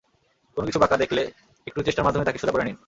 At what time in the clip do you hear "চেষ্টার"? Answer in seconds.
1.83-2.05